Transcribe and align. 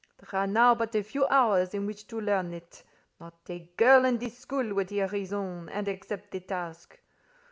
There 0.17 0.39
are 0.41 0.47
now 0.47 0.73
but 0.73 0.95
a 0.95 1.03
few 1.03 1.27
hours 1.27 1.75
in 1.75 1.85
which 1.85 2.07
to 2.07 2.19
learn 2.19 2.53
it: 2.55 2.81
not 3.19 3.35
a 3.49 3.69
girl 3.77 4.03
in 4.03 4.17
this 4.17 4.35
school 4.35 4.73
would 4.73 4.89
hear 4.89 5.07
reason, 5.07 5.69
and 5.69 5.87
accept 5.87 6.31
the 6.31 6.39
task. 6.39 6.99